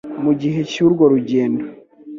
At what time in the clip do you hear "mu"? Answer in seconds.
0.23-0.31